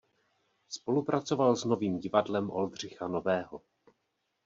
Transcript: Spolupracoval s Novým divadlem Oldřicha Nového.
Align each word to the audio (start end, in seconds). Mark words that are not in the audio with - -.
Spolupracoval 0.69 1.55
s 1.55 1.65
Novým 1.65 1.99
divadlem 1.99 2.51
Oldřicha 2.51 3.07
Nového. 3.07 3.61